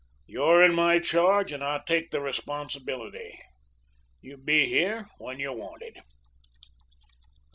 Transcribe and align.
You're 0.25 0.63
in 0.63 0.73
my 0.73 0.97
charge, 0.97 1.51
and 1.51 1.63
I 1.63 1.77
take 1.85 2.09
the 2.09 2.21
responsibility. 2.21 3.37
You 4.19 4.35
be 4.37 4.65
here 4.65 5.07
when 5.19 5.39
you're 5.39 5.53
wanted.' 5.53 5.99